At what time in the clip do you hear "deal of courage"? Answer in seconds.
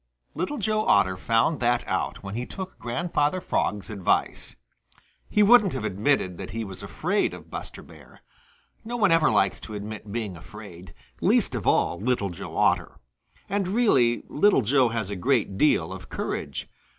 15.55-16.67